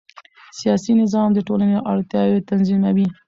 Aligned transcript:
سیاسي 0.59 0.91
نظام 1.01 1.29
د 1.33 1.39
ټولنې 1.47 1.77
اړتیاوې 1.91 2.39
تنظیموي 2.49 3.07